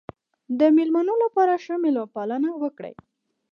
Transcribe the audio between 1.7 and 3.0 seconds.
مېلمه پالنه وکړئ.